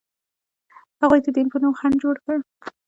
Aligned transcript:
هغوی 1.01 1.19
د 1.25 1.27
دین 1.35 1.47
په 1.51 1.57
نوم 1.63 1.73
خنډ 1.79 1.95
جوړ 2.03 2.15
کړ. 2.25 2.35